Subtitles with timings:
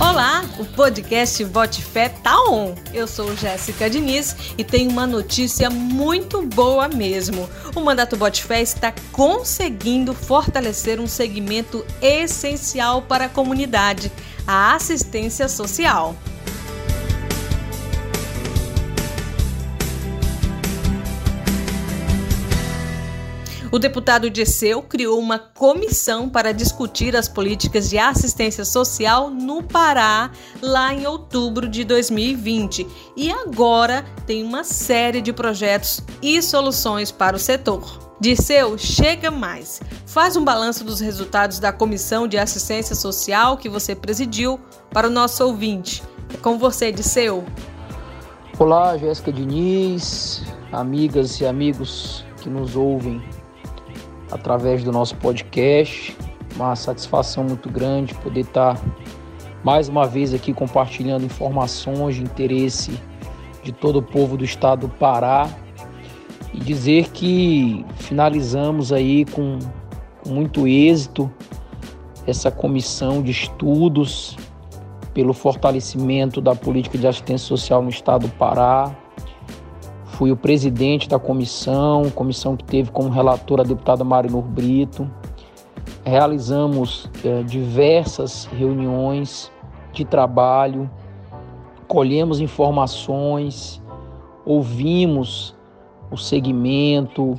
[0.00, 2.74] Olá, o podcast Vote Fé tá on.
[2.92, 7.48] Eu sou Jéssica Diniz e tenho uma notícia muito boa mesmo.
[7.76, 14.10] O Mandato Vote Fé está conseguindo fortalecer um segmento essencial para a comunidade,
[14.44, 16.16] a assistência social.
[23.74, 30.30] O deputado Disseu criou uma comissão para discutir as políticas de assistência social no Pará,
[30.62, 32.86] lá em outubro de 2020.
[33.16, 38.14] E agora tem uma série de projetos e soluções para o setor.
[38.20, 39.82] Disseu, chega mais.
[40.06, 44.60] Faz um balanço dos resultados da Comissão de Assistência Social que você presidiu
[44.92, 46.00] para o nosso ouvinte.
[46.32, 47.44] É com você, Disseu.
[48.56, 53.20] Olá, Jéssica Diniz, amigas e amigos que nos ouvem
[54.30, 56.16] através do nosso podcast.
[56.56, 58.80] Uma satisfação muito grande poder estar
[59.64, 63.00] mais uma vez aqui compartilhando informações de interesse
[63.62, 65.48] de todo o povo do estado do Pará
[66.52, 69.58] e dizer que finalizamos aí com,
[70.22, 71.32] com muito êxito
[72.26, 74.36] essa comissão de estudos
[75.12, 78.94] pelo fortalecimento da política de assistência social no estado do Pará,
[80.14, 85.10] Fui o presidente da comissão, comissão que teve como relator a deputada Marinor Brito.
[86.04, 89.50] Realizamos é, diversas reuniões
[89.92, 90.88] de trabalho,
[91.88, 93.82] colhemos informações,
[94.46, 95.52] ouvimos
[96.12, 97.36] o segmento,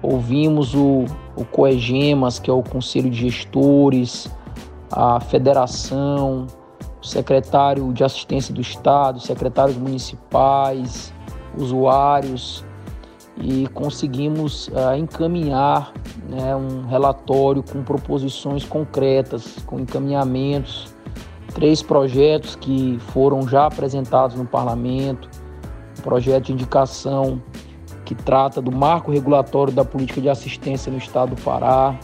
[0.00, 1.04] ouvimos o,
[1.36, 4.34] o COEGEMAS, que é o Conselho de Gestores,
[4.90, 6.46] a Federação,
[7.02, 11.12] o secretário de Assistência do Estado, secretários municipais,
[11.56, 12.64] usuários
[13.36, 15.92] e conseguimos uh, encaminhar
[16.28, 20.94] né, um relatório com proposições concretas, com encaminhamentos,
[21.54, 25.28] três projetos que foram já apresentados no parlamento,
[25.98, 27.42] um projeto de indicação
[28.04, 31.98] que trata do marco regulatório da política de assistência no estado do Pará,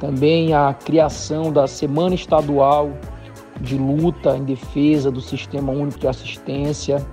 [0.00, 2.90] também a criação da Semana Estadual
[3.60, 7.04] de Luta em Defesa do Sistema Único de Assistência,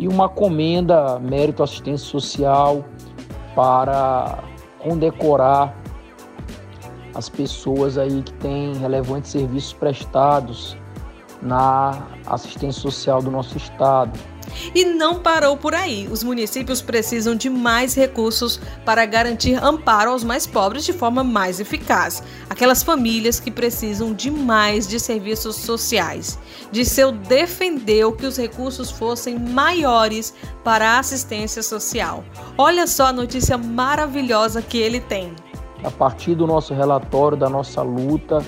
[0.00, 2.82] e uma comenda mérito assistência social
[3.54, 4.42] para
[4.78, 5.76] condecorar
[7.14, 10.74] as pessoas aí que têm relevantes serviços prestados
[11.42, 14.18] na assistência social do nosso estado.
[14.74, 16.08] E não parou por aí.
[16.10, 21.60] Os municípios precisam de mais recursos para garantir amparo aos mais pobres de forma mais
[21.60, 22.22] eficaz.
[22.48, 26.38] Aquelas famílias que precisam de mais de serviços sociais.
[26.70, 30.34] Disseu defendeu que os recursos fossem maiores
[30.64, 32.24] para a assistência social.
[32.56, 35.34] Olha só a notícia maravilhosa que ele tem.
[35.82, 38.44] A partir do nosso relatório, da nossa luta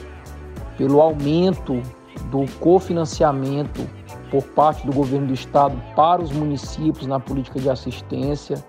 [0.76, 1.80] pelo aumento
[2.30, 3.88] do cofinanciamento
[4.32, 8.64] por parte do governo do estado para os municípios na política de assistência,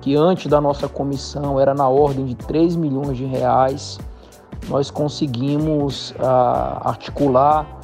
[0.00, 3.96] que antes da nossa comissão era na ordem de 3 milhões de reais.
[4.68, 7.78] Nós conseguimos ah, articular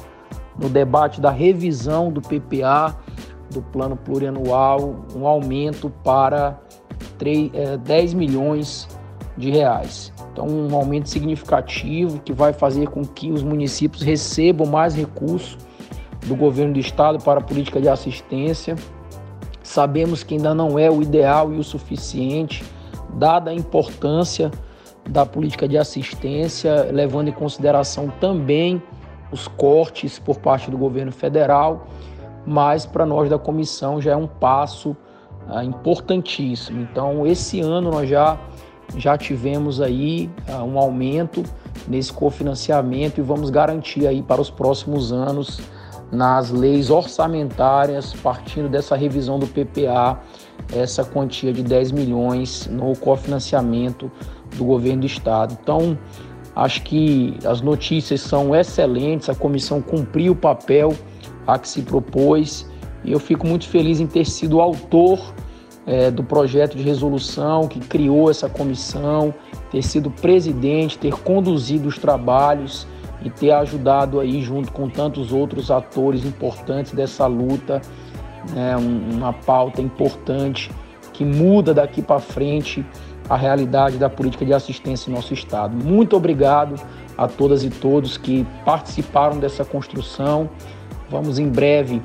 [0.59, 2.93] no debate da revisão do PPA,
[3.49, 6.59] do plano plurianual, um aumento para
[7.17, 8.89] 3, eh, 10 milhões
[9.37, 10.11] de reais.
[10.31, 15.57] Então, um aumento significativo que vai fazer com que os municípios recebam mais recursos
[16.25, 18.75] do governo do estado para a política de assistência.
[19.63, 22.63] Sabemos que ainda não é o ideal e o suficiente,
[23.13, 24.51] dada a importância
[25.09, 28.81] da política de assistência, levando em consideração também
[29.31, 31.87] os cortes por parte do governo federal,
[32.45, 34.95] mas para nós da comissão já é um passo
[35.47, 36.81] ah, importantíssimo.
[36.81, 38.39] Então, esse ano nós já,
[38.97, 41.43] já tivemos aí ah, um aumento
[41.87, 45.59] nesse cofinanciamento e vamos garantir aí para os próximos anos
[46.15, 50.19] nas leis orçamentárias, partindo dessa revisão do PPA,
[50.73, 54.11] essa quantia de 10 milhões no cofinanciamento
[54.55, 55.57] do governo do estado.
[55.61, 55.97] Então,
[56.55, 60.93] acho que as notícias são excelentes, a comissão cumpriu o papel
[61.45, 62.67] a que se propôs
[63.03, 65.19] e eu fico muito feliz em ter sido autor
[65.85, 69.33] é, do projeto de resolução que criou essa comissão,
[69.69, 72.87] ter sido presidente, ter conduzido os trabalhos
[73.25, 77.81] e ter ajudado aí junto com tantos outros atores importantes dessa luta,
[78.53, 80.71] né, uma pauta importante
[81.11, 82.85] que muda daqui para frente
[83.27, 85.75] a realidade da política de assistência em nosso estado.
[85.75, 86.79] Muito obrigado
[87.17, 90.47] a todas e todos que participaram dessa construção.
[91.09, 92.03] Vamos em breve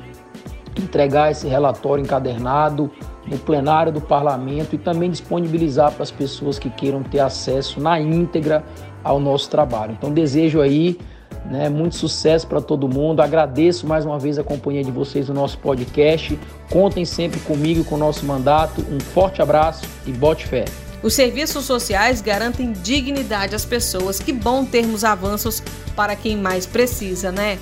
[0.78, 2.90] entregar esse relatório encadernado
[3.26, 8.00] no plenário do parlamento e também disponibilizar para as pessoas que queiram ter acesso na
[8.00, 8.64] íntegra
[9.04, 9.92] ao nosso trabalho.
[9.92, 10.98] Então desejo aí
[11.44, 11.68] Né?
[11.68, 13.20] Muito sucesso para todo mundo.
[13.20, 16.38] Agradeço mais uma vez a companhia de vocês no nosso podcast.
[16.70, 18.84] Contem sempre comigo com o nosso mandato.
[18.90, 20.64] Um forte abraço e bote fé.
[21.02, 24.18] Os serviços sociais garantem dignidade às pessoas.
[24.18, 25.62] Que bom termos avanços
[25.96, 27.58] para quem mais precisa, né?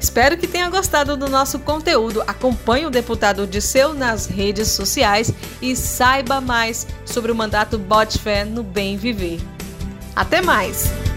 [0.00, 2.22] Espero que tenha gostado do nosso conteúdo.
[2.26, 5.30] Acompanhe o deputado Odisseu nas redes sociais
[5.60, 9.40] e saiba mais sobre o mandato Bote Fé no Bem Viver.
[10.16, 11.09] Até mais!